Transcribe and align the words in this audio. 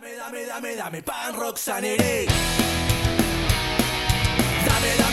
Dame, 0.00 0.16
dame, 0.16 0.46
dame, 0.46 0.76
dame 0.76 1.02
pan 1.02 1.34
dame, 1.34 2.26
dame, 4.64 4.96
dame 4.96 5.09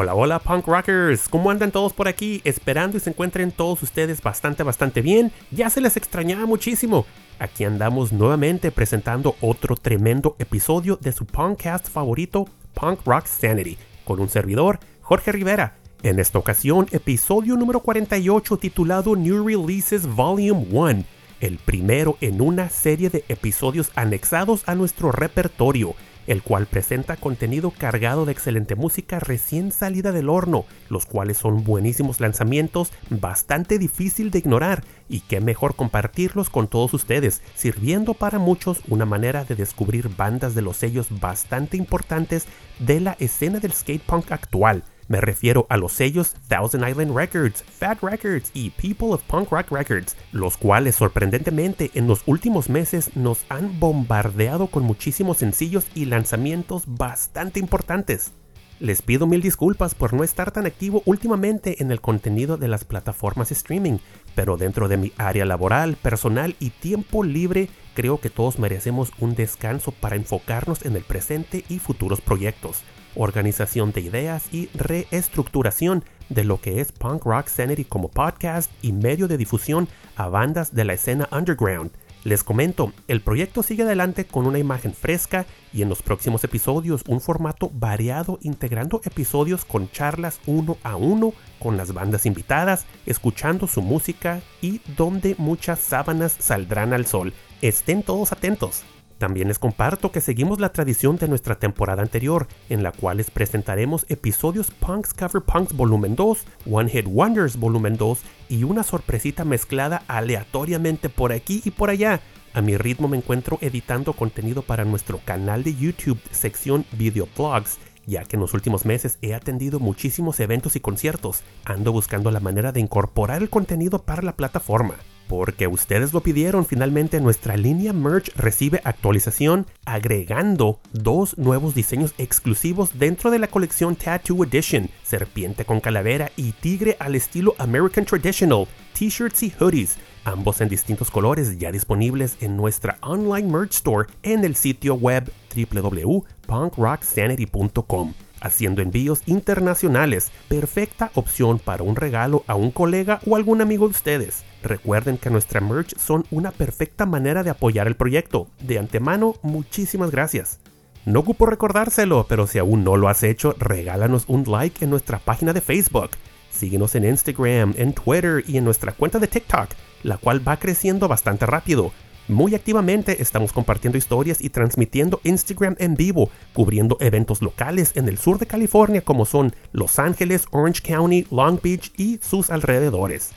Hola, 0.00 0.14
hola 0.14 0.38
punk 0.38 0.68
rockers, 0.68 1.28
¿cómo 1.28 1.50
andan 1.50 1.72
todos 1.72 1.92
por 1.92 2.06
aquí? 2.06 2.40
Esperando 2.44 2.96
y 2.96 3.00
se 3.00 3.10
encuentren 3.10 3.50
todos 3.50 3.82
ustedes 3.82 4.22
bastante, 4.22 4.62
bastante 4.62 5.02
bien. 5.02 5.32
Ya 5.50 5.70
se 5.70 5.80
les 5.80 5.96
extrañaba 5.96 6.46
muchísimo. 6.46 7.04
Aquí 7.40 7.64
andamos 7.64 8.12
nuevamente 8.12 8.70
presentando 8.70 9.34
otro 9.40 9.74
tremendo 9.74 10.36
episodio 10.38 11.00
de 11.02 11.10
su 11.10 11.26
podcast 11.26 11.88
favorito, 11.88 12.46
Punk 12.74 13.00
Rock 13.04 13.26
Sanity, 13.26 13.76
con 14.04 14.20
un 14.20 14.28
servidor, 14.28 14.78
Jorge 15.00 15.32
Rivera. 15.32 15.78
En 16.04 16.20
esta 16.20 16.38
ocasión, 16.38 16.86
episodio 16.92 17.56
número 17.56 17.80
48 17.80 18.56
titulado 18.56 19.16
New 19.16 19.44
Releases 19.44 20.06
Volume 20.06 20.64
1, 20.70 21.04
el 21.40 21.58
primero 21.58 22.16
en 22.20 22.40
una 22.40 22.68
serie 22.68 23.10
de 23.10 23.24
episodios 23.26 23.90
anexados 23.96 24.62
a 24.68 24.76
nuestro 24.76 25.10
repertorio 25.10 25.96
el 26.28 26.42
cual 26.42 26.66
presenta 26.66 27.16
contenido 27.16 27.72
cargado 27.72 28.26
de 28.26 28.32
excelente 28.32 28.76
música 28.76 29.18
recién 29.18 29.72
salida 29.72 30.12
del 30.12 30.28
horno, 30.28 30.66
los 30.90 31.06
cuales 31.06 31.38
son 31.38 31.64
buenísimos 31.64 32.20
lanzamientos, 32.20 32.92
bastante 33.08 33.78
difícil 33.78 34.30
de 34.30 34.38
ignorar, 34.38 34.84
y 35.08 35.20
qué 35.20 35.40
mejor 35.40 35.74
compartirlos 35.74 36.50
con 36.50 36.68
todos 36.68 36.92
ustedes, 36.92 37.40
sirviendo 37.54 38.12
para 38.12 38.38
muchos 38.38 38.82
una 38.88 39.06
manera 39.06 39.44
de 39.44 39.54
descubrir 39.54 40.14
bandas 40.14 40.54
de 40.54 40.62
los 40.62 40.76
sellos 40.76 41.06
bastante 41.18 41.78
importantes 41.78 42.46
de 42.78 43.00
la 43.00 43.16
escena 43.18 43.58
del 43.58 43.72
skate 43.72 44.02
punk 44.02 44.30
actual. 44.30 44.84
Me 45.08 45.22
refiero 45.22 45.66
a 45.70 45.78
los 45.78 45.92
sellos 45.94 46.34
Thousand 46.48 46.86
Island 46.86 47.16
Records, 47.16 47.64
Fat 47.64 48.02
Records 48.02 48.50
y 48.52 48.68
People 48.68 49.08
of 49.14 49.22
Punk 49.22 49.50
Rock 49.50 49.70
Records, 49.70 50.14
los 50.32 50.58
cuales 50.58 50.96
sorprendentemente 50.96 51.90
en 51.94 52.06
los 52.06 52.22
últimos 52.26 52.68
meses 52.68 53.16
nos 53.16 53.46
han 53.48 53.80
bombardeado 53.80 54.66
con 54.66 54.82
muchísimos 54.82 55.38
sencillos 55.38 55.86
y 55.94 56.04
lanzamientos 56.04 56.82
bastante 56.86 57.58
importantes. 57.58 58.32
Les 58.80 59.00
pido 59.00 59.26
mil 59.26 59.40
disculpas 59.40 59.94
por 59.94 60.12
no 60.12 60.22
estar 60.24 60.52
tan 60.52 60.66
activo 60.66 61.02
últimamente 61.06 61.82
en 61.82 61.90
el 61.90 62.02
contenido 62.02 62.58
de 62.58 62.68
las 62.68 62.84
plataformas 62.84 63.50
streaming, 63.50 63.98
pero 64.34 64.58
dentro 64.58 64.88
de 64.88 64.98
mi 64.98 65.12
área 65.16 65.46
laboral, 65.46 65.96
personal 65.96 66.54
y 66.60 66.68
tiempo 66.68 67.24
libre, 67.24 67.70
creo 67.94 68.20
que 68.20 68.28
todos 68.28 68.58
merecemos 68.58 69.10
un 69.18 69.34
descanso 69.34 69.90
para 69.90 70.16
enfocarnos 70.16 70.84
en 70.84 70.96
el 70.96 71.02
presente 71.02 71.64
y 71.70 71.78
futuros 71.78 72.20
proyectos 72.20 72.84
organización 73.18 73.92
de 73.92 74.00
ideas 74.00 74.44
y 74.52 74.68
reestructuración 74.74 76.04
de 76.28 76.44
lo 76.44 76.60
que 76.60 76.80
es 76.80 76.92
Punk 76.92 77.24
Rock 77.24 77.48
Sanity 77.48 77.84
como 77.84 78.08
podcast 78.08 78.70
y 78.82 78.92
medio 78.92 79.28
de 79.28 79.36
difusión 79.36 79.88
a 80.16 80.28
bandas 80.28 80.74
de 80.74 80.84
la 80.84 80.94
escena 80.94 81.28
underground. 81.30 81.90
Les 82.24 82.42
comento, 82.42 82.92
el 83.06 83.20
proyecto 83.20 83.62
sigue 83.62 83.84
adelante 83.84 84.24
con 84.24 84.46
una 84.46 84.58
imagen 84.58 84.92
fresca 84.92 85.46
y 85.72 85.82
en 85.82 85.88
los 85.88 86.02
próximos 86.02 86.42
episodios 86.42 87.02
un 87.06 87.20
formato 87.20 87.70
variado 87.72 88.38
integrando 88.42 89.00
episodios 89.04 89.64
con 89.64 89.90
charlas 89.92 90.40
uno 90.44 90.76
a 90.82 90.96
uno 90.96 91.32
con 91.60 91.76
las 91.76 91.92
bandas 91.92 92.26
invitadas, 92.26 92.86
escuchando 93.06 93.66
su 93.66 93.82
música 93.82 94.40
y 94.60 94.80
donde 94.96 95.36
muchas 95.38 95.78
sábanas 95.78 96.36
saldrán 96.38 96.92
al 96.92 97.06
sol. 97.06 97.32
Estén 97.62 98.02
todos 98.02 98.32
atentos. 98.32 98.84
También 99.18 99.48
les 99.48 99.58
comparto 99.58 100.12
que 100.12 100.20
seguimos 100.20 100.60
la 100.60 100.72
tradición 100.72 101.16
de 101.16 101.26
nuestra 101.26 101.56
temporada 101.56 102.02
anterior, 102.02 102.46
en 102.68 102.84
la 102.84 102.92
cual 102.92 103.16
les 103.16 103.30
presentaremos 103.30 104.06
episodios 104.08 104.70
Punks 104.70 105.12
Cover 105.12 105.42
Punks 105.42 105.74
Volumen 105.74 106.14
2, 106.14 106.44
One 106.70 106.88
Hit 106.88 107.06
Wonders 107.08 107.56
Volumen 107.56 107.96
2 107.96 108.20
y 108.48 108.62
una 108.62 108.84
sorpresita 108.84 109.44
mezclada 109.44 110.04
aleatoriamente 110.06 111.08
por 111.08 111.32
aquí 111.32 111.62
y 111.64 111.72
por 111.72 111.90
allá. 111.90 112.20
A 112.54 112.62
mi 112.62 112.76
ritmo 112.76 113.08
me 113.08 113.16
encuentro 113.16 113.58
editando 113.60 114.12
contenido 114.12 114.62
para 114.62 114.84
nuestro 114.84 115.20
canal 115.24 115.64
de 115.64 115.74
YouTube 115.74 116.20
sección 116.30 116.86
Videoblogs, 116.92 117.78
ya 118.06 118.24
que 118.24 118.36
en 118.36 118.40
los 118.40 118.54
últimos 118.54 118.84
meses 118.84 119.18
he 119.20 119.34
atendido 119.34 119.80
muchísimos 119.80 120.38
eventos 120.38 120.76
y 120.76 120.80
conciertos. 120.80 121.42
Ando 121.64 121.90
buscando 121.90 122.30
la 122.30 122.40
manera 122.40 122.70
de 122.70 122.80
incorporar 122.80 123.42
el 123.42 123.50
contenido 123.50 123.98
para 124.04 124.22
la 124.22 124.36
plataforma. 124.36 124.94
Porque 125.28 125.66
ustedes 125.66 126.14
lo 126.14 126.22
pidieron, 126.22 126.64
finalmente 126.64 127.20
nuestra 127.20 127.56
línea 127.56 127.92
merch 127.92 128.34
recibe 128.34 128.80
actualización 128.82 129.66
agregando 129.84 130.80
dos 130.92 131.36
nuevos 131.36 131.74
diseños 131.74 132.14
exclusivos 132.16 132.98
dentro 132.98 133.30
de 133.30 133.38
la 133.38 133.48
colección 133.48 133.94
Tattoo 133.94 134.42
Edition, 134.44 134.88
serpiente 135.02 135.66
con 135.66 135.80
calavera 135.80 136.32
y 136.36 136.52
tigre 136.52 136.96
al 136.98 137.14
estilo 137.14 137.54
American 137.58 138.06
Traditional, 138.06 138.66
t-shirts 138.98 139.42
y 139.42 139.52
hoodies, 139.60 139.98
ambos 140.24 140.62
en 140.62 140.70
distintos 140.70 141.10
colores 141.10 141.58
ya 141.58 141.70
disponibles 141.70 142.38
en 142.40 142.56
nuestra 142.56 142.96
online 143.02 143.52
merch 143.52 143.74
store 143.74 144.08
en 144.22 144.44
el 144.44 144.56
sitio 144.56 144.94
web 144.94 145.30
www.punkrocksanity.com 145.54 148.14
haciendo 148.40 148.82
envíos 148.82 149.22
internacionales, 149.26 150.30
perfecta 150.48 151.10
opción 151.14 151.58
para 151.58 151.82
un 151.82 151.96
regalo 151.96 152.44
a 152.46 152.54
un 152.54 152.70
colega 152.70 153.20
o 153.26 153.36
algún 153.36 153.60
amigo 153.60 153.86
de 153.86 153.92
ustedes. 153.92 154.44
Recuerden 154.62 155.18
que 155.18 155.30
nuestra 155.30 155.60
merch 155.60 155.96
son 155.96 156.24
una 156.30 156.50
perfecta 156.50 157.06
manera 157.06 157.42
de 157.42 157.50
apoyar 157.50 157.86
el 157.86 157.96
proyecto. 157.96 158.48
De 158.60 158.78
antemano, 158.78 159.34
muchísimas 159.42 160.10
gracias. 160.10 160.60
No 161.04 161.20
ocupo 161.20 161.46
recordárselo, 161.46 162.26
pero 162.28 162.46
si 162.46 162.58
aún 162.58 162.84
no 162.84 162.96
lo 162.96 163.08
has 163.08 163.22
hecho, 163.22 163.54
regálanos 163.58 164.24
un 164.28 164.44
like 164.46 164.84
en 164.84 164.90
nuestra 164.90 165.18
página 165.18 165.52
de 165.52 165.60
Facebook. 165.60 166.10
Síguenos 166.50 166.94
en 166.96 167.04
Instagram, 167.04 167.74
en 167.78 167.92
Twitter 167.92 168.42
y 168.46 168.56
en 168.56 168.64
nuestra 168.64 168.92
cuenta 168.92 169.18
de 169.18 169.28
TikTok, 169.28 169.70
la 170.02 170.16
cual 170.16 170.46
va 170.46 170.58
creciendo 170.58 171.08
bastante 171.08 171.46
rápido. 171.46 171.92
Muy 172.28 172.54
activamente 172.54 173.22
estamos 173.22 173.54
compartiendo 173.54 173.96
historias 173.96 174.42
y 174.42 174.50
transmitiendo 174.50 175.18
Instagram 175.24 175.76
en 175.78 175.94
vivo, 175.94 176.28
cubriendo 176.52 176.98
eventos 177.00 177.40
locales 177.40 177.92
en 177.94 178.06
el 178.06 178.18
sur 178.18 178.38
de 178.38 178.46
California 178.46 179.00
como 179.00 179.24
son 179.24 179.54
Los 179.72 179.98
Ángeles, 179.98 180.44
Orange 180.50 180.82
County, 180.82 181.26
Long 181.30 181.58
Beach 181.62 181.90
y 181.96 182.18
sus 182.18 182.50
alrededores. 182.50 183.30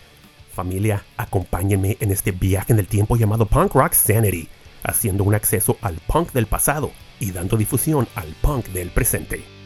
Familia, 0.54 1.06
acompáñenme 1.16 1.96
en 2.02 2.12
este 2.12 2.34
viaje 2.34 2.74
en 2.74 2.80
el 2.80 2.88
tiempo 2.88 3.16
llamado 3.16 3.46
Punk 3.46 3.74
Rock 3.74 3.94
Sanity, 3.94 4.50
haciendo 4.84 5.24
un 5.24 5.36
acceso 5.36 5.78
al 5.80 5.96
punk 6.06 6.34
del 6.34 6.48
pasado 6.48 6.92
y 7.18 7.32
dando 7.32 7.56
difusión 7.56 8.10
al 8.16 8.36
punk 8.42 8.68
del 8.68 8.90
presente. 8.90 9.61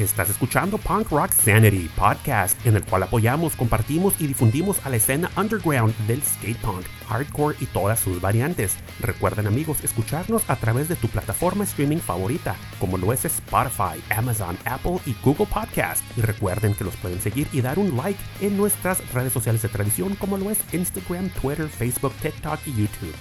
Estás 0.00 0.30
escuchando 0.30 0.78
Punk 0.78 1.10
Rock 1.10 1.32
Sanity, 1.32 1.90
podcast 1.94 2.56
en 2.64 2.74
el 2.74 2.82
cual 2.84 3.02
apoyamos, 3.02 3.54
compartimos 3.54 4.18
y 4.18 4.28
difundimos 4.28 4.80
a 4.86 4.88
la 4.88 4.96
escena 4.96 5.30
underground 5.36 5.94
del 6.06 6.22
skate 6.22 6.56
punk, 6.56 6.86
hardcore 7.06 7.54
y 7.60 7.66
todas 7.66 8.00
sus 8.00 8.18
variantes. 8.18 8.78
Recuerden 9.00 9.46
amigos 9.46 9.84
escucharnos 9.84 10.48
a 10.48 10.56
través 10.56 10.88
de 10.88 10.96
tu 10.96 11.08
plataforma 11.08 11.64
streaming 11.64 11.98
favorita, 11.98 12.56
como 12.78 12.96
lo 12.96 13.12
es 13.12 13.26
Spotify, 13.26 14.02
Amazon, 14.08 14.56
Apple 14.64 15.00
y 15.04 15.14
Google 15.22 15.44
Podcast. 15.44 16.02
Y 16.16 16.22
recuerden 16.22 16.74
que 16.74 16.84
los 16.84 16.96
pueden 16.96 17.20
seguir 17.20 17.46
y 17.52 17.60
dar 17.60 17.78
un 17.78 17.94
like 17.94 18.18
en 18.40 18.56
nuestras 18.56 19.06
redes 19.12 19.34
sociales 19.34 19.60
de 19.60 19.68
tradición, 19.68 20.14
como 20.14 20.38
lo 20.38 20.50
es 20.50 20.60
Instagram, 20.72 21.28
Twitter, 21.28 21.68
Facebook, 21.68 22.14
TikTok 22.22 22.58
y 22.64 22.70
YouTube. 22.70 23.14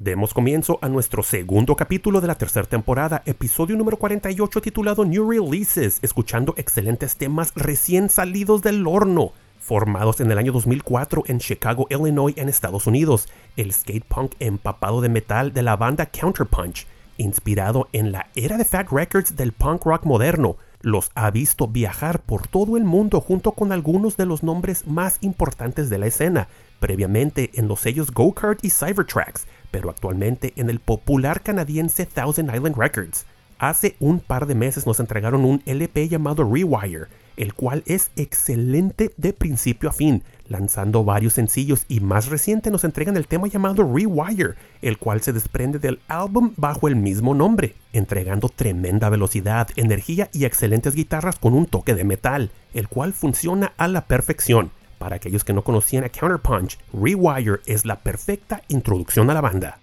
Demos 0.00 0.32
comienzo 0.32 0.78
a 0.80 0.88
nuestro 0.88 1.24
segundo 1.24 1.74
capítulo 1.74 2.20
de 2.20 2.28
la 2.28 2.36
tercera 2.36 2.64
temporada, 2.64 3.24
episodio 3.26 3.76
número 3.76 3.96
48 3.96 4.60
titulado 4.60 5.04
New 5.04 5.28
Releases, 5.28 5.98
escuchando 6.02 6.54
excelentes 6.56 7.16
temas 7.16 7.52
recién 7.56 8.08
salidos 8.08 8.62
del 8.62 8.86
horno. 8.86 9.32
Formados 9.58 10.20
en 10.20 10.30
el 10.30 10.38
año 10.38 10.52
2004 10.52 11.24
en 11.26 11.40
Chicago, 11.40 11.88
Illinois, 11.90 12.38
en 12.38 12.48
Estados 12.48 12.86
Unidos, 12.86 13.28
el 13.56 13.72
skate 13.72 14.04
punk 14.04 14.34
empapado 14.38 15.00
de 15.00 15.08
metal 15.08 15.52
de 15.52 15.62
la 15.62 15.74
banda 15.74 16.06
Counterpunch, 16.06 16.86
inspirado 17.16 17.88
en 17.92 18.12
la 18.12 18.28
era 18.36 18.56
de 18.56 18.64
Fat 18.64 18.92
Records 18.92 19.34
del 19.34 19.50
punk 19.50 19.84
rock 19.84 20.04
moderno, 20.04 20.58
los 20.80 21.10
ha 21.16 21.28
visto 21.32 21.66
viajar 21.66 22.20
por 22.20 22.46
todo 22.46 22.76
el 22.76 22.84
mundo 22.84 23.20
junto 23.20 23.50
con 23.50 23.72
algunos 23.72 24.16
de 24.16 24.26
los 24.26 24.44
nombres 24.44 24.86
más 24.86 25.18
importantes 25.22 25.90
de 25.90 25.98
la 25.98 26.06
escena, 26.06 26.46
previamente 26.78 27.50
en 27.54 27.66
los 27.66 27.80
sellos 27.80 28.12
Go-Kart 28.12 28.64
y 28.64 28.70
Cybertracks, 28.70 29.48
pero 29.70 29.90
actualmente 29.90 30.52
en 30.56 30.70
el 30.70 30.80
popular 30.80 31.42
canadiense 31.42 32.06
Thousand 32.06 32.54
Island 32.54 32.76
Records. 32.76 33.26
Hace 33.58 33.96
un 33.98 34.20
par 34.20 34.46
de 34.46 34.54
meses 34.54 34.86
nos 34.86 35.00
entregaron 35.00 35.44
un 35.44 35.62
LP 35.66 36.08
llamado 36.08 36.48
Rewire, 36.48 37.06
el 37.36 37.54
cual 37.54 37.82
es 37.86 38.10
excelente 38.14 39.10
de 39.16 39.32
principio 39.32 39.88
a 39.88 39.92
fin, 39.92 40.22
lanzando 40.48 41.02
varios 41.04 41.32
sencillos 41.32 41.84
y 41.88 41.98
más 41.98 42.28
reciente 42.28 42.70
nos 42.70 42.84
entregan 42.84 43.16
el 43.16 43.26
tema 43.26 43.48
llamado 43.48 43.82
Rewire, 43.82 44.54
el 44.80 44.98
cual 44.98 45.22
se 45.22 45.32
desprende 45.32 45.80
del 45.80 45.98
álbum 46.06 46.52
bajo 46.56 46.86
el 46.86 46.94
mismo 46.94 47.34
nombre, 47.34 47.74
entregando 47.92 48.48
tremenda 48.48 49.08
velocidad, 49.08 49.68
energía 49.74 50.30
y 50.32 50.44
excelentes 50.44 50.94
guitarras 50.94 51.40
con 51.40 51.54
un 51.54 51.66
toque 51.66 51.94
de 51.94 52.04
metal, 52.04 52.52
el 52.74 52.86
cual 52.86 53.12
funciona 53.12 53.72
a 53.76 53.88
la 53.88 54.06
perfección. 54.06 54.70
Para 54.98 55.16
aquellos 55.16 55.44
que 55.44 55.52
no 55.52 55.62
conocían 55.62 56.04
a 56.04 56.08
Counterpunch, 56.08 56.78
Rewire 56.92 57.60
es 57.66 57.84
la 57.84 57.96
perfecta 58.00 58.62
introducción 58.68 59.30
a 59.30 59.34
la 59.34 59.40
banda. 59.40 59.78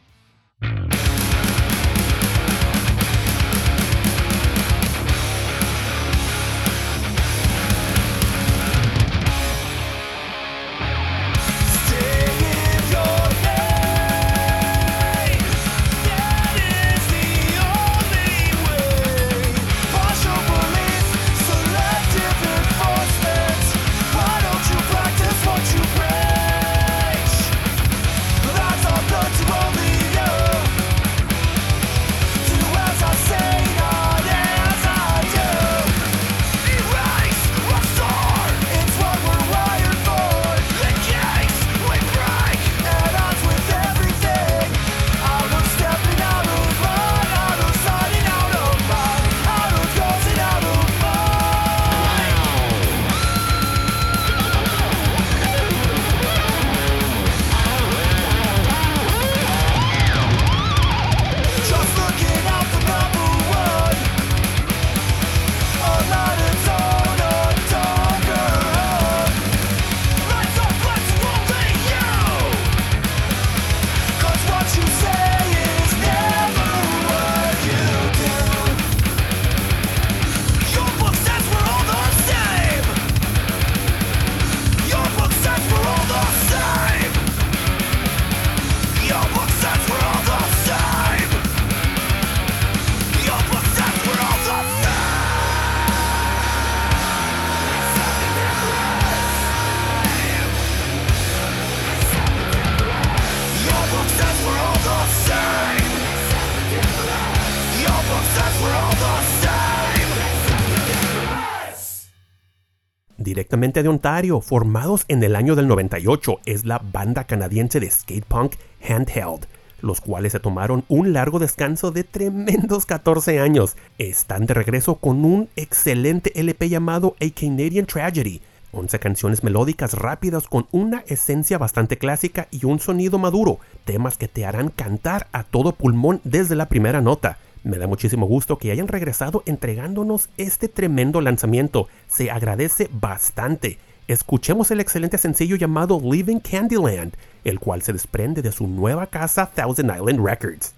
Directamente 113.35 113.83
de 113.83 113.89
Ontario, 113.89 114.39
formados 114.39 115.03
en 115.09 115.21
el 115.21 115.35
año 115.35 115.57
del 115.57 115.67
98, 115.67 116.39
es 116.45 116.63
la 116.63 116.79
banda 116.79 117.25
canadiense 117.25 117.81
de 117.81 117.91
skate 117.91 118.23
punk 118.23 118.53
Handheld, 118.87 119.47
los 119.81 119.99
cuales 119.99 120.31
se 120.31 120.39
tomaron 120.39 120.85
un 120.87 121.11
largo 121.11 121.37
descanso 121.37 121.91
de 121.91 122.05
tremendos 122.05 122.85
14 122.85 123.41
años. 123.41 123.75
Están 123.97 124.45
de 124.45 124.53
regreso 124.53 124.95
con 124.95 125.25
un 125.25 125.49
excelente 125.57 126.31
LP 126.39 126.69
llamado 126.69 127.17
A 127.19 127.25
Canadian 127.37 127.85
Tragedy. 127.85 128.39
11 128.71 128.99
canciones 128.99 129.43
melódicas 129.43 129.95
rápidas 129.95 130.47
con 130.47 130.67
una 130.71 131.03
esencia 131.07 131.57
bastante 131.57 131.97
clásica 131.97 132.47
y 132.51 132.65
un 132.65 132.79
sonido 132.79 133.17
maduro, 133.17 133.59
temas 133.83 134.17
que 134.17 134.29
te 134.29 134.45
harán 134.45 134.69
cantar 134.69 135.27
a 135.33 135.43
todo 135.43 135.73
pulmón 135.73 136.21
desde 136.23 136.55
la 136.55 136.69
primera 136.69 137.01
nota. 137.01 137.37
Me 137.65 137.79
da 137.79 137.87
muchísimo 137.87 138.27
gusto 138.27 138.59
que 138.59 138.69
hayan 138.69 138.87
regresado 138.87 139.41
entregándonos 139.47 140.29
este 140.37 140.67
tremendo 140.67 141.19
lanzamiento. 141.19 141.87
Se 142.07 142.29
agradece 142.29 142.91
bastante. 142.91 143.79
Escuchemos 144.07 144.69
el 144.69 144.81
excelente 144.81 145.17
sencillo 145.17 145.55
llamado 145.55 145.99
Living 145.99 146.37
Candyland, 146.41 147.15
el 147.43 147.59
cual 147.59 147.81
se 147.81 147.91
desprende 147.91 148.43
de 148.43 148.51
su 148.51 148.67
nueva 148.67 149.07
casa 149.07 149.47
Thousand 149.47 149.89
Island 149.95 150.23
Records. 150.23 150.75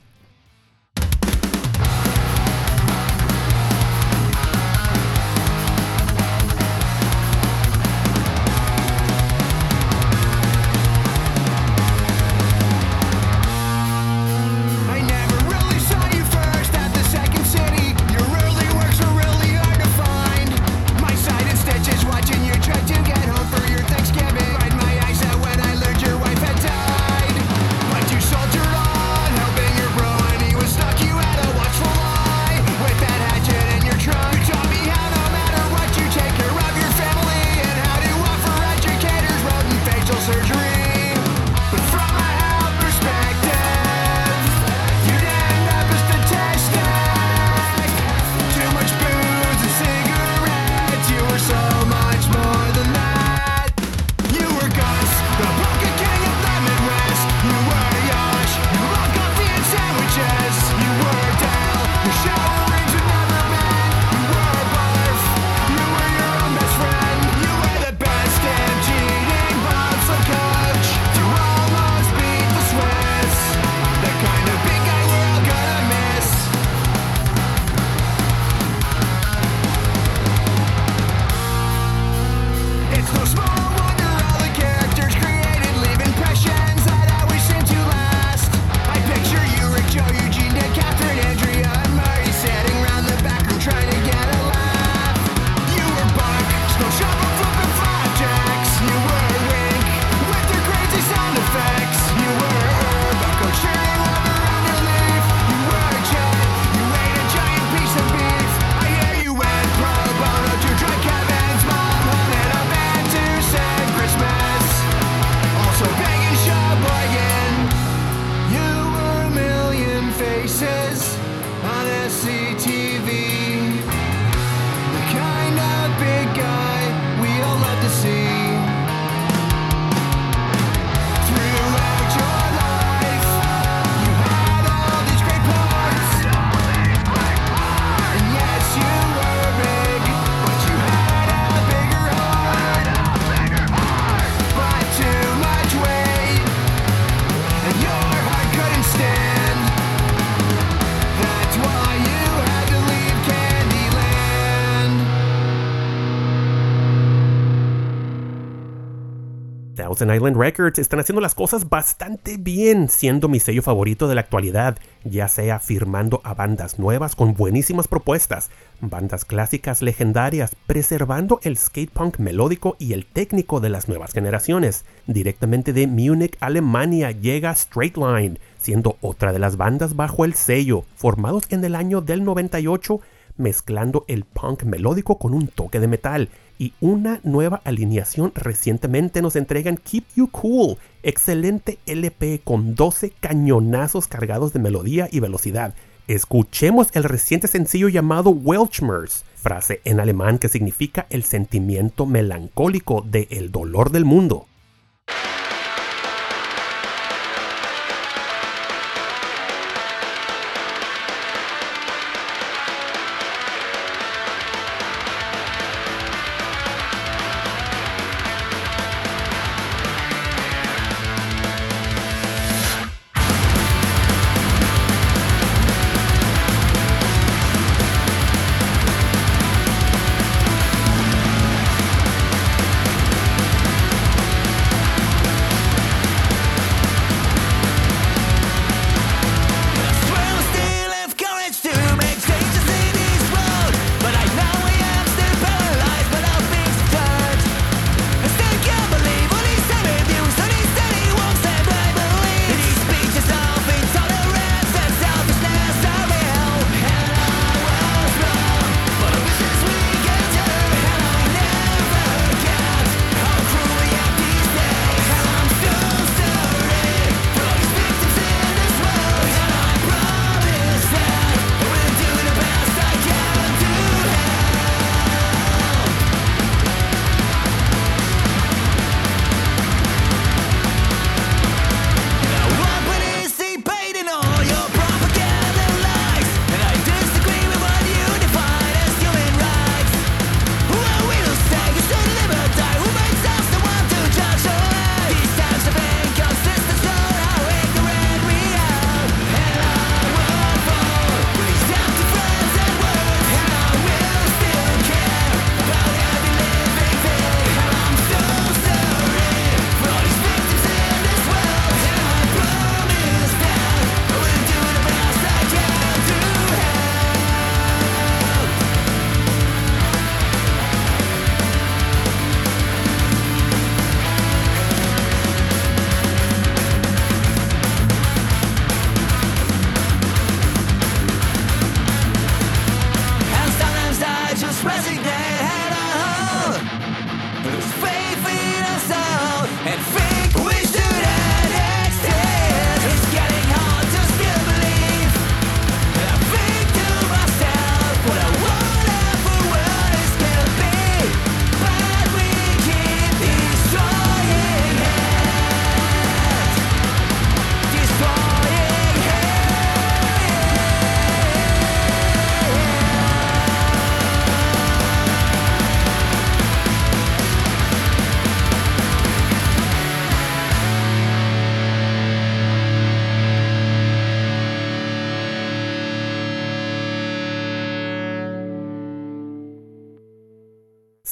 Thousand 159.98 160.16
Island 160.16 160.38
Records 160.38 160.78
están 160.78 161.00
haciendo 161.00 161.22
las 161.22 161.34
cosas 161.34 161.70
bastante 161.70 162.38
bien, 162.38 162.88
siendo 162.88 163.28
mi 163.28 163.40
sello 163.40 163.64
favorito 163.64 164.08
de 164.08 164.14
la 164.14 164.22
actualidad, 164.22 164.78
ya 165.04 165.28
sea 165.28 165.60
firmando 165.60 166.22
a 166.24 166.36
bandas 166.36 166.78
nuevas 166.78 167.16
con 167.16 167.34
buenísimas 167.34 167.88
propuestas, 167.88 168.52
bandas 168.80 169.26
clásicas 169.26 169.82
legendarias, 169.82 170.56
preservando 170.68 171.40
el 171.42 171.58
skate 171.58 171.90
punk 171.90 172.20
melódico 172.20 172.76
y 172.78 172.94
el 172.94 173.08
técnico 173.08 173.60
de 173.60 173.70
las 173.70 173.88
nuevas 173.88 174.14
generaciones. 174.14 174.86
Directamente 175.08 175.74
de 175.74 175.88
Múnich, 175.88 176.38
Alemania, 176.42 177.10
llega 177.10 177.50
Straight 177.50 177.98
Line, 177.98 178.40
siendo 178.60 178.98
otra 179.02 179.34
de 179.34 179.40
las 179.40 179.58
bandas 179.58 179.96
bajo 179.96 180.26
el 180.26 180.36
sello, 180.36 180.84
formados 180.96 181.46
en 181.50 181.66
el 181.66 181.74
año 181.74 182.02
del 182.02 182.24
98, 182.24 183.00
mezclando 183.38 184.06
el 184.08 184.26
punk 184.26 184.64
melódico 184.64 185.18
con 185.18 185.34
un 185.34 185.48
toque 185.48 185.80
de 185.80 185.88
metal 185.88 186.30
y 186.60 186.74
una 186.82 187.20
nueva 187.24 187.62
alineación 187.64 188.32
recientemente 188.36 189.22
nos 189.22 189.36
entregan 189.36 189.78
Keep 189.78 190.06
You 190.16 190.30
Cool, 190.30 190.78
excelente 191.04 191.78
LP 191.86 192.42
con 192.44 192.76
12 192.76 193.12
cañonazos 193.20 194.08
cargados 194.08 194.54
de 194.54 194.60
melodía 194.60 195.08
y 195.12 195.20
velocidad. 195.20 195.74
Escuchemos 196.08 196.88
el 196.94 197.04
reciente 197.04 197.48
sencillo 197.48 197.90
llamado 197.90 198.30
Welchmers, 198.30 199.26
frase 199.36 199.82
en 199.84 200.00
alemán 200.00 200.40
que 200.40 200.50
significa 200.50 201.06
el 201.10 201.24
sentimiento 201.24 202.06
melancólico 202.06 203.02
de 203.02 203.28
el 203.30 203.52
dolor 203.52 203.92
del 203.92 204.06
mundo. 204.06 204.48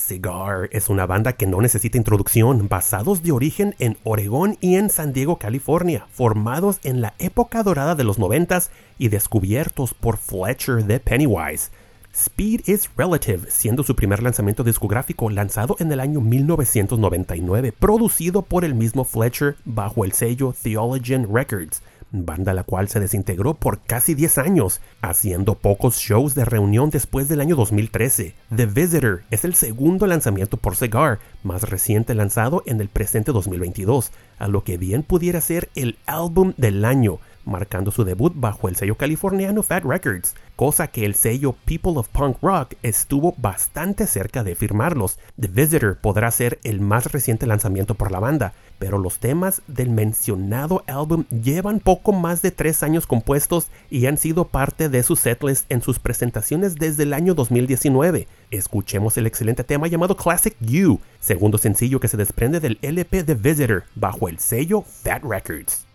Cigar 0.05 0.69
es 0.71 0.89
una 0.89 1.07
banda 1.07 1.33
que 1.33 1.47
no 1.47 1.61
necesita 1.61 1.97
introducción, 1.97 2.67
basados 2.69 3.23
de 3.23 3.31
origen 3.31 3.73
en 3.79 3.97
Oregón 4.03 4.55
y 4.61 4.75
en 4.75 4.91
San 4.91 5.13
Diego, 5.13 5.39
California, 5.39 6.05
formados 6.11 6.79
en 6.83 7.01
la 7.01 7.15
época 7.17 7.63
dorada 7.63 7.95
de 7.95 8.03
los 8.03 8.19
noventas 8.19 8.69
y 8.99 9.07
descubiertos 9.07 9.95
por 9.95 10.17
Fletcher 10.17 10.85
de 10.85 10.99
Pennywise. 10.99 11.71
Speed 12.13 12.61
is 12.67 12.87
Relative, 12.95 13.49
siendo 13.49 13.81
su 13.81 13.95
primer 13.95 14.21
lanzamiento 14.21 14.63
discográfico 14.63 15.31
lanzado 15.31 15.75
en 15.79 15.91
el 15.91 15.99
año 15.99 16.21
1999, 16.21 17.71
producido 17.71 18.43
por 18.43 18.63
el 18.63 18.75
mismo 18.75 19.05
Fletcher 19.05 19.55
bajo 19.65 20.05
el 20.05 20.11
sello 20.11 20.53
Theologian 20.61 21.27
Records 21.33 21.81
banda 22.23 22.53
la 22.53 22.63
cual 22.63 22.87
se 22.87 22.99
desintegró 22.99 23.55
por 23.55 23.81
casi 23.81 24.13
10 24.13 24.37
años, 24.37 24.79
haciendo 25.01 25.55
pocos 25.55 25.97
shows 25.97 26.35
de 26.35 26.45
reunión 26.45 26.91
después 26.91 27.27
del 27.27 27.41
año 27.41 27.55
2013. 27.55 28.35
The 28.55 28.65
Visitor 28.67 29.23
es 29.31 29.43
el 29.43 29.55
segundo 29.55 30.07
lanzamiento 30.07 30.57
por 30.57 30.75
Cigar, 30.75 31.19
más 31.43 31.63
reciente 31.63 32.15
lanzado 32.15 32.63
en 32.65 32.79
el 32.79 32.87
presente 32.87 33.31
2022, 33.31 34.11
a 34.37 34.47
lo 34.47 34.63
que 34.63 34.77
bien 34.77 35.03
pudiera 35.03 35.41
ser 35.41 35.69
el 35.75 35.97
álbum 36.05 36.53
del 36.57 36.85
año, 36.85 37.19
marcando 37.45 37.91
su 37.91 38.03
debut 38.03 38.33
bajo 38.35 38.67
el 38.67 38.75
sello 38.75 38.95
californiano 38.95 39.63
Fat 39.63 39.83
Records, 39.83 40.35
cosa 40.55 40.87
que 40.87 41.05
el 41.05 41.15
sello 41.15 41.53
People 41.65 41.93
of 41.95 42.09
Punk 42.09 42.37
Rock 42.41 42.73
estuvo 42.83 43.33
bastante 43.37 44.07
cerca 44.07 44.43
de 44.43 44.55
firmarlos. 44.55 45.17
The 45.39 45.47
Visitor 45.47 45.97
podrá 45.97 46.31
ser 46.31 46.59
el 46.63 46.81
más 46.81 47.11
reciente 47.11 47.47
lanzamiento 47.47 47.95
por 47.95 48.11
la 48.11 48.19
banda, 48.19 48.53
pero 48.79 48.97
los 48.97 49.19
temas 49.19 49.61
del 49.67 49.89
mencionado 49.89 50.83
álbum 50.87 51.25
llevan 51.29 51.79
poco 51.79 52.11
más 52.11 52.41
de 52.41 52.51
tres 52.51 52.83
años 52.83 53.07
compuestos 53.07 53.67
y 53.89 54.05
han 54.05 54.17
sido 54.17 54.45
parte 54.47 54.89
de 54.89 55.03
su 55.03 55.15
setlist 55.15 55.71
en 55.71 55.81
sus 55.81 55.99
presentaciones 55.99 56.75
desde 56.75 57.03
el 57.03 57.13
año 57.13 57.33
2019. 57.33 58.27
Escuchemos 58.51 59.17
el 59.17 59.27
excelente 59.27 59.63
tema 59.63 59.87
llamado 59.87 60.15
Classic 60.15 60.55
You, 60.59 60.99
segundo 61.19 61.57
sencillo 61.57 61.99
que 61.99 62.07
se 62.07 62.17
desprende 62.17 62.59
del 62.59 62.77
LP 62.81 63.23
The 63.23 63.35
Visitor 63.35 63.83
bajo 63.95 64.29
el 64.29 64.39
sello 64.39 64.81
Fat 64.81 65.23
Records. 65.23 65.85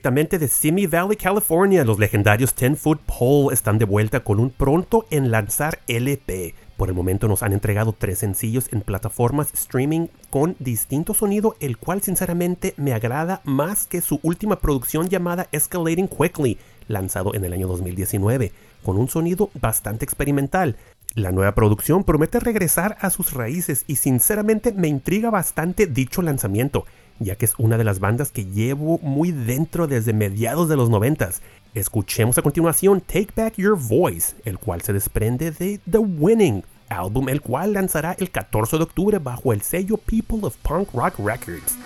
directamente 0.00 0.38
de 0.38 0.48
Simi 0.48 0.86
Valley, 0.86 1.14
California, 1.14 1.84
los 1.84 1.98
legendarios 1.98 2.54
Ten 2.54 2.74
Foot 2.74 3.00
Pole 3.02 3.52
están 3.52 3.76
de 3.76 3.84
vuelta 3.84 4.20
con 4.20 4.40
un 4.40 4.48
pronto 4.48 5.04
en 5.10 5.30
lanzar 5.30 5.78
LP. 5.88 6.54
Por 6.78 6.88
el 6.88 6.94
momento 6.94 7.28
nos 7.28 7.42
han 7.42 7.52
entregado 7.52 7.92
tres 7.92 8.20
sencillos 8.20 8.70
en 8.72 8.80
plataformas 8.80 9.52
streaming 9.52 10.06
con 10.30 10.56
distinto 10.58 11.12
sonido, 11.12 11.54
el 11.60 11.76
cual 11.76 12.00
sinceramente 12.00 12.72
me 12.78 12.94
agrada 12.94 13.42
más 13.44 13.86
que 13.86 14.00
su 14.00 14.20
última 14.22 14.56
producción 14.56 15.10
llamada 15.10 15.48
Escalating 15.52 16.08
Quickly, 16.08 16.56
lanzado 16.88 17.34
en 17.34 17.44
el 17.44 17.52
año 17.52 17.68
2019, 17.68 18.52
con 18.82 18.96
un 18.96 19.10
sonido 19.10 19.50
bastante 19.60 20.06
experimental. 20.06 20.76
La 21.14 21.30
nueva 21.30 21.54
producción 21.54 22.04
promete 22.04 22.40
regresar 22.40 22.96
a 23.02 23.10
sus 23.10 23.34
raíces 23.34 23.84
y 23.86 23.96
sinceramente 23.96 24.72
me 24.72 24.88
intriga 24.88 25.28
bastante 25.28 25.86
dicho 25.86 26.22
lanzamiento 26.22 26.86
ya 27.20 27.36
que 27.36 27.44
es 27.44 27.54
una 27.58 27.78
de 27.78 27.84
las 27.84 28.00
bandas 28.00 28.32
que 28.32 28.46
llevo 28.46 28.98
muy 29.02 29.30
dentro 29.30 29.86
desde 29.86 30.12
mediados 30.12 30.68
de 30.68 30.76
los 30.76 30.90
noventas. 30.90 31.42
Escuchemos 31.74 32.36
a 32.38 32.42
continuación 32.42 33.00
Take 33.00 33.28
Back 33.36 33.54
Your 33.56 33.78
Voice, 33.78 34.34
el 34.44 34.58
cual 34.58 34.80
se 34.80 34.92
desprende 34.92 35.52
de 35.52 35.78
The 35.88 35.98
Winning, 35.98 36.64
álbum 36.88 37.28
el 37.28 37.42
cual 37.42 37.74
lanzará 37.74 38.16
el 38.18 38.30
14 38.30 38.78
de 38.78 38.82
octubre 38.82 39.18
bajo 39.18 39.52
el 39.52 39.60
sello 39.62 39.96
People 39.98 40.40
of 40.42 40.56
Punk 40.56 40.92
Rock 40.92 41.14
Records. 41.18 41.76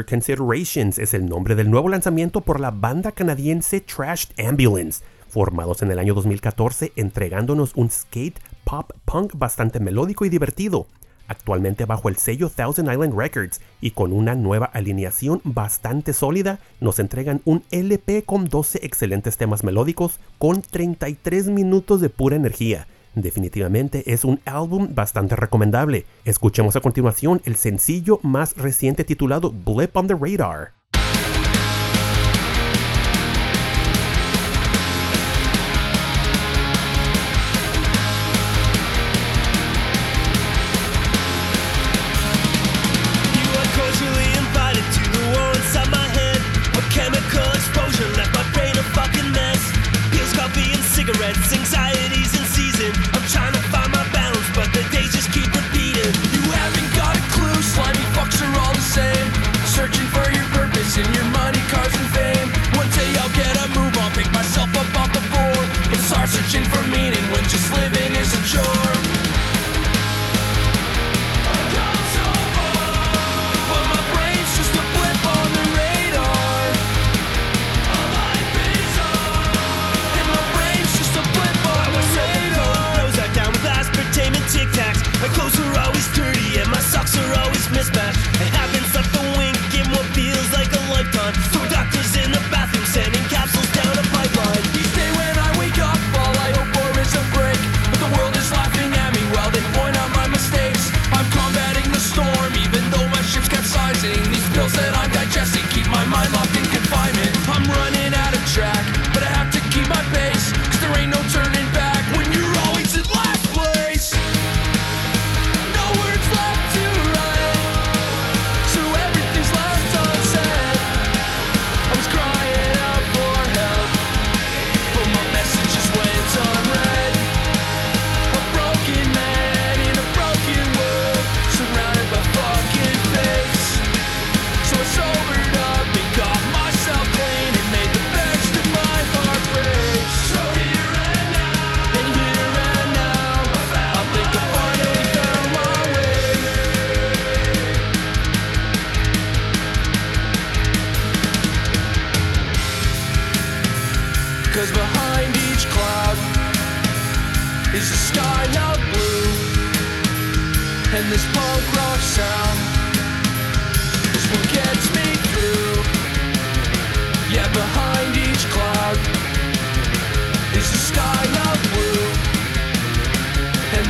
Considerations 0.00 0.98
es 0.98 1.12
el 1.12 1.26
nombre 1.26 1.54
del 1.54 1.70
nuevo 1.70 1.90
lanzamiento 1.90 2.40
por 2.40 2.60
la 2.60 2.70
banda 2.70 3.12
canadiense 3.12 3.82
Trashed 3.82 4.30
Ambulance, 4.40 5.04
formados 5.28 5.82
en 5.82 5.90
el 5.90 5.98
año 5.98 6.14
2014 6.14 6.92
entregándonos 6.96 7.72
un 7.74 7.90
skate 7.90 8.40
pop 8.64 8.90
punk 9.04 9.34
bastante 9.36 9.80
melódico 9.80 10.24
y 10.24 10.30
divertido, 10.30 10.86
actualmente 11.28 11.84
bajo 11.84 12.08
el 12.08 12.16
sello 12.16 12.48
Thousand 12.48 12.90
Island 12.90 13.14
Records 13.14 13.60
y 13.82 13.90
con 13.90 14.14
una 14.14 14.34
nueva 14.34 14.64
alineación 14.64 15.42
bastante 15.44 16.14
sólida, 16.14 16.58
nos 16.80 16.98
entregan 16.98 17.42
un 17.44 17.62
LP 17.70 18.22
con 18.24 18.48
12 18.48 18.80
excelentes 18.82 19.36
temas 19.36 19.62
melódicos 19.62 20.18
con 20.38 20.62
33 20.62 21.48
minutos 21.48 22.00
de 22.00 22.08
pura 22.08 22.36
energía 22.36 22.86
Definitivamente 23.14 24.12
es 24.12 24.24
un 24.24 24.40
álbum 24.44 24.94
bastante 24.94 25.36
recomendable. 25.36 26.06
Escuchemos 26.24 26.76
a 26.76 26.80
continuación 26.80 27.42
el 27.44 27.56
sencillo 27.56 28.18
más 28.22 28.56
reciente 28.56 29.04
titulado 29.04 29.52
Blip 29.52 29.96
on 29.96 30.06
the 30.06 30.14
Radar. 30.14 30.81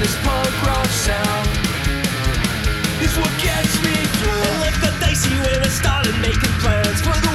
This 0.02 0.16
punk 0.24 0.62
rock 0.66 0.86
sound 0.86 1.46
is 3.00 3.16
what 3.18 3.30
gets 3.38 3.74
me 3.84 3.94
through. 4.18 4.42
And 4.48 4.60
life 4.60 4.80
got 4.82 5.00
dicey 5.00 5.30
when 5.46 5.62
I 5.62 5.68
started 5.68 6.18
making 6.18 6.50
plans 6.58 7.00
for 7.00 7.14
the 7.14 7.31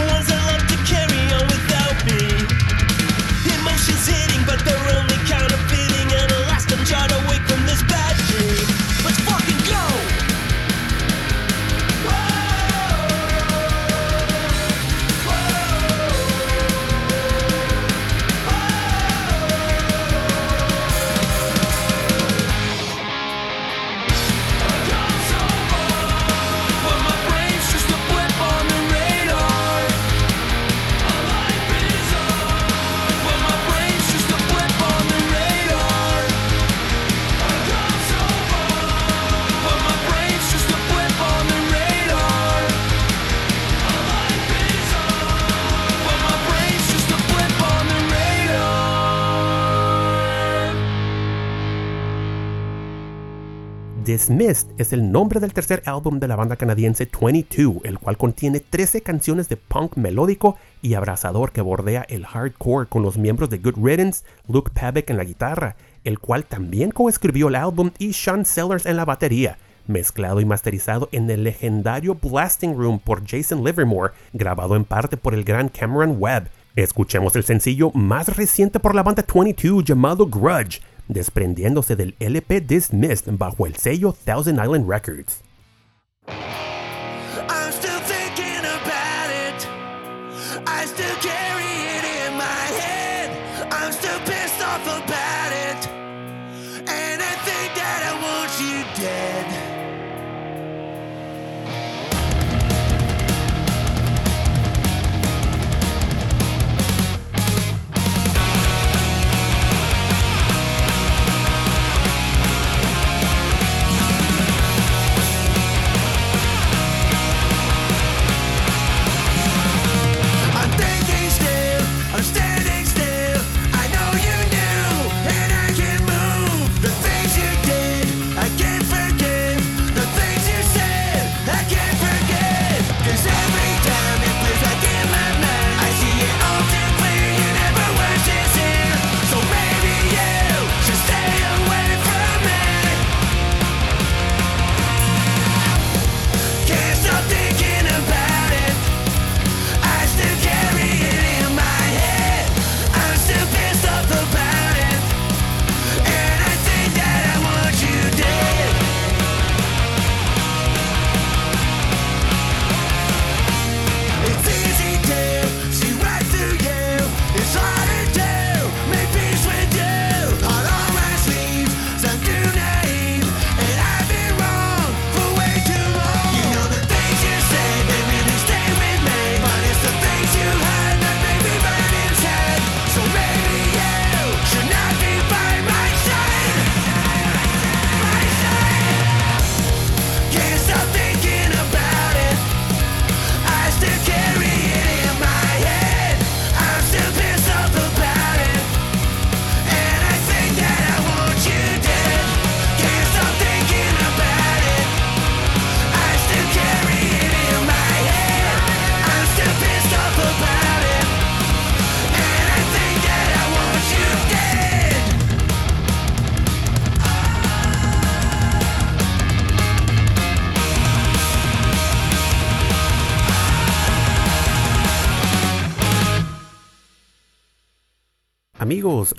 Dismissed 54.08 54.68
es 54.78 54.94
el 54.94 55.12
nombre 55.12 55.42
del 55.42 55.52
tercer 55.52 55.84
álbum 55.86 56.18
de 56.22 56.30
la 56.30 56.38
banda 56.38 56.56
canadiense 56.56 57.10
22, 57.22 57.84
el 57.84 58.00
cual 58.00 58.16
contiene 58.16 58.62
13 58.62 59.02
canciones 59.02 59.50
de 59.50 59.58
punk 59.58 59.98
melódico 59.98 60.56
y 60.82 60.94
abrazador 60.94 61.52
que 61.52 61.60
bordea 61.60 62.06
el 62.08 62.26
hardcore 62.26 62.88
con 62.88 63.04
los 63.04 63.18
miembros 63.18 63.50
de 63.50 63.58
Good 63.58 63.76
Riddance, 63.76 64.24
Luke 64.48 64.72
Pavick 64.74 65.10
en 65.10 65.18
la 65.18 65.26
guitarra, 65.26 65.76
el 66.06 66.20
cual 66.20 66.46
también 66.46 66.92
coescribió 66.92 67.50
el 67.50 67.56
álbum 67.56 67.92
y 68.00 68.14
Sean 68.14 68.46
Sellers 68.46 68.86
en 68.86 68.96
la 68.96 69.04
batería, 69.04 69.58
mezclado 69.88 70.40
y 70.40 70.46
masterizado 70.46 71.10
en 71.12 71.30
el 71.30 71.44
legendario 71.44 72.16
Blasting 72.16 72.78
Room 72.78 73.00
por 73.00 73.28
Jason 73.28 73.62
Livermore, 73.62 74.14
grabado 74.32 74.78
en 74.78 74.86
parte 74.86 75.18
por 75.18 75.34
el 75.34 75.44
gran 75.44 75.68
Cameron 75.68 76.16
Webb. 76.18 76.48
Escuchemos 76.78 77.36
el 77.36 77.44
sencillo 77.44 77.92
más 77.92 78.34
reciente 78.38 78.80
por 78.80 78.96
la 78.96 79.04
banda 79.04 79.26
22 79.28 79.84
llamado 79.84 80.28
Grudge, 80.28 80.80
desprendiéndose 81.08 81.96
del 81.96 82.16
LP 82.20 82.62
Dismissed 82.62 83.32
bajo 83.38 83.66
el 83.66 83.76
sello 83.76 84.16
Thousand 84.26 84.60
Island 84.64 84.90
Records. 84.90 85.42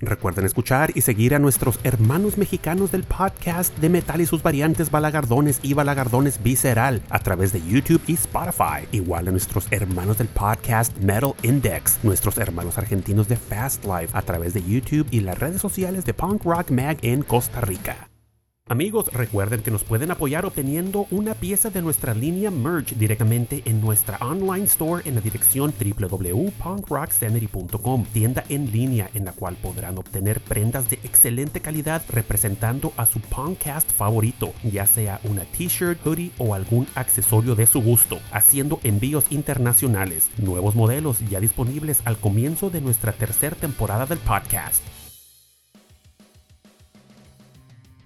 Recuerden 0.01 0.44
escuchar 0.44 0.92
y 0.94 1.03
seguir 1.03 1.35
a 1.35 1.38
nuestros 1.38 1.79
hermanos 1.85 2.38
mexicanos 2.38 2.92
del 2.92 3.05
podcast 3.05 3.77
de 3.79 3.88
metal 3.88 4.20
y 4.20 4.27
sus 4.27 4.42
variantes 4.42 4.90
balagardones 4.90 5.61
y 5.62 5.74
balagardones 5.74 6.42
visceral 6.42 7.03
a 7.11 7.18
través 7.18 7.53
de 7.53 7.62
YouTube 7.62 8.03
y 8.07 8.14
Spotify. 8.14 8.87
Igual 8.92 9.29
a 9.29 9.31
nuestros 9.31 9.66
hermanos 9.70 10.18
del 10.18 10.29
podcast 10.29 10.96
Metal 10.98 11.35
Index, 11.42 11.98
nuestros 12.03 12.38
hermanos 12.38 12.79
argentinos 12.79 13.29
de 13.29 13.37
Fast 13.37 13.85
Life 13.85 14.11
a 14.12 14.22
través 14.22 14.55
de 14.55 14.62
YouTube 14.62 15.07
y 15.11 15.20
las 15.20 15.38
redes 15.38 15.61
sociales 15.61 16.05
de 16.05 16.14
Punk 16.14 16.44
Rock 16.44 16.70
Mag 16.70 16.98
en 17.03 17.22
Costa 17.22 17.61
Rica. 17.61 18.08
Amigos, 18.71 19.11
recuerden 19.15 19.63
que 19.63 19.71
nos 19.71 19.83
pueden 19.83 20.11
apoyar 20.11 20.45
obteniendo 20.45 21.07
una 21.11 21.33
pieza 21.33 21.71
de 21.71 21.81
nuestra 21.81 22.13
línea 22.13 22.51
merch 22.51 22.93
directamente 22.97 23.63
en 23.65 23.81
nuestra 23.81 24.19
online 24.19 24.67
store 24.67 25.09
en 25.09 25.15
la 25.15 25.23
dirección 25.23 25.73
www.punkrocksanity.com, 25.73 28.05
tienda 28.13 28.45
en 28.51 28.71
línea 28.71 29.09
en 29.15 29.25
la 29.25 29.33
cual 29.33 29.57
podrán 29.57 29.97
obtener 29.97 30.43
prendas 30.43 30.91
de 30.91 30.97
excelente 31.03 31.61
calidad 31.61 32.03
representando 32.11 32.93
a 32.99 33.07
su 33.07 33.21
podcast 33.21 33.91
favorito, 33.91 34.53
ya 34.63 34.85
sea 34.85 35.19
una 35.25 35.47
t-shirt, 35.47 36.05
hoodie 36.05 36.33
o 36.37 36.53
algún 36.53 36.87
accesorio 36.95 37.55
de 37.55 37.65
su 37.65 37.81
gusto, 37.81 38.19
haciendo 38.33 38.81
envíos 38.85 39.25
internacionales, 39.31 40.29
nuevos 40.37 40.75
modelos 40.75 41.21
ya 41.31 41.41
disponibles 41.41 42.03
al 42.05 42.19
comienzo 42.19 42.69
de 42.69 42.83
nuestra 42.83 43.13
tercera 43.13 43.57
temporada 43.57 44.05
del 44.05 44.19
podcast. 44.19 44.83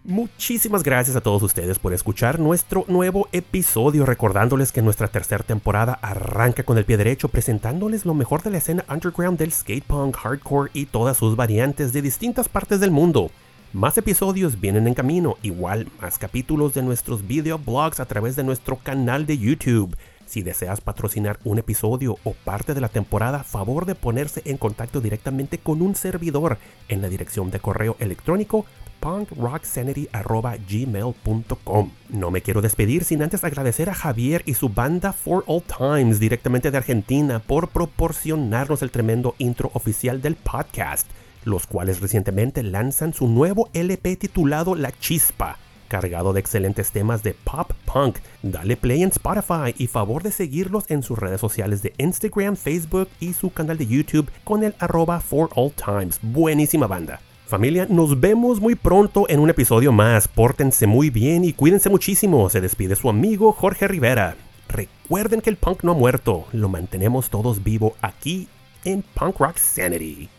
Muchísimas 0.04 0.82
gracias 0.82 1.14
a 1.14 1.20
todos 1.20 1.44
ustedes 1.44 1.78
por 1.78 1.92
escuchar 1.92 2.40
nuestro 2.40 2.84
nuevo 2.88 3.28
episodio, 3.30 4.04
recordándoles 4.04 4.72
que 4.72 4.82
nuestra 4.82 5.06
tercera 5.06 5.44
temporada 5.44 5.92
arranca 6.02 6.64
con 6.64 6.76
el 6.76 6.84
pie 6.84 6.96
derecho 6.96 7.28
presentándoles 7.28 8.04
lo 8.04 8.12
mejor 8.12 8.42
de 8.42 8.50
la 8.50 8.58
escena 8.58 8.84
underground 8.90 9.38
del 9.38 9.52
skate 9.52 9.84
punk, 9.84 10.16
hardcore 10.16 10.72
y 10.74 10.86
todas 10.86 11.18
sus 11.18 11.36
variantes 11.36 11.92
de 11.92 12.02
distintas 12.02 12.48
partes 12.48 12.80
del 12.80 12.90
mundo. 12.90 13.30
Más 13.72 13.96
episodios 13.96 14.60
vienen 14.60 14.88
en 14.88 14.94
camino, 14.94 15.36
igual 15.40 15.86
más 16.00 16.18
capítulos 16.18 16.74
de 16.74 16.82
nuestros 16.82 17.24
videoblogs 17.24 18.00
a 18.00 18.06
través 18.06 18.34
de 18.34 18.42
nuestro 18.42 18.78
canal 18.78 19.24
de 19.24 19.38
YouTube. 19.38 19.96
Si 20.26 20.42
deseas 20.42 20.80
patrocinar 20.80 21.38
un 21.44 21.58
episodio 21.58 22.16
o 22.24 22.32
parte 22.32 22.74
de 22.74 22.80
la 22.80 22.88
temporada, 22.88 23.44
favor 23.44 23.86
de 23.86 23.94
ponerse 23.94 24.42
en 24.46 24.56
contacto 24.56 25.00
directamente 25.00 25.58
con 25.58 25.80
un 25.80 25.94
servidor 25.94 26.58
en 26.88 27.02
la 27.02 27.08
dirección 27.08 27.50
de 27.50 27.60
correo 27.60 27.96
electrónico 28.00 28.66
punkrocksanity.gmail.com. 29.02 31.90
No 32.08 32.30
me 32.30 32.40
quiero 32.40 32.62
despedir 32.62 33.04
sin 33.04 33.22
antes 33.22 33.44
agradecer 33.44 33.90
a 33.90 33.94
Javier 33.94 34.42
y 34.46 34.54
su 34.54 34.68
banda 34.68 35.12
For 35.12 35.42
All 35.46 35.62
Times 35.62 36.20
directamente 36.20 36.70
de 36.70 36.78
Argentina 36.78 37.40
por 37.40 37.68
proporcionarnos 37.68 38.82
el 38.82 38.90
tremendo 38.90 39.34
intro 39.38 39.70
oficial 39.74 40.22
del 40.22 40.36
podcast, 40.36 41.10
los 41.44 41.66
cuales 41.66 42.00
recientemente 42.00 42.62
lanzan 42.62 43.12
su 43.12 43.26
nuevo 43.26 43.68
LP 43.74 44.16
titulado 44.16 44.76
La 44.76 44.92
Chispa 44.92 45.58
cargado 45.92 46.32
de 46.32 46.40
excelentes 46.40 46.90
temas 46.90 47.22
de 47.22 47.34
pop 47.34 47.70
punk. 47.84 48.16
Dale 48.42 48.78
play 48.78 49.02
en 49.02 49.10
Spotify 49.10 49.74
y 49.76 49.88
favor 49.88 50.22
de 50.22 50.32
seguirlos 50.32 50.84
en 50.88 51.02
sus 51.02 51.18
redes 51.18 51.38
sociales 51.38 51.82
de 51.82 51.92
Instagram, 51.98 52.56
Facebook 52.56 53.10
y 53.20 53.34
su 53.34 53.50
canal 53.50 53.76
de 53.76 53.86
YouTube 53.86 54.30
con 54.42 54.64
el 54.64 54.74
arroba 54.78 55.20
for 55.20 55.50
all 55.54 55.70
times. 55.70 56.18
Buenísima 56.22 56.86
banda. 56.86 57.20
Familia, 57.52 57.86
nos 57.86 58.18
vemos 58.18 58.62
muy 58.62 58.76
pronto 58.76 59.26
en 59.28 59.38
un 59.38 59.50
episodio 59.50 59.92
más. 59.92 60.26
Pórtense 60.26 60.86
muy 60.86 61.10
bien 61.10 61.44
y 61.44 61.52
cuídense 61.52 61.90
muchísimo. 61.90 62.48
Se 62.48 62.62
despide 62.62 62.96
su 62.96 63.10
amigo 63.10 63.52
Jorge 63.52 63.86
Rivera. 63.86 64.36
Recuerden 64.70 65.42
que 65.42 65.50
el 65.50 65.56
punk 65.56 65.84
no 65.84 65.92
ha 65.92 65.94
muerto, 65.94 66.46
lo 66.54 66.70
mantenemos 66.70 67.28
todos 67.28 67.62
vivo 67.62 67.94
aquí 68.00 68.48
en 68.86 69.02
Punk 69.02 69.38
Rock 69.38 69.58
Sanity. 69.58 70.30